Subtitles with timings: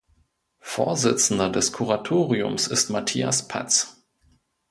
[0.63, 4.03] Vorsitzender des Kuratoriums ist Matthias Patz.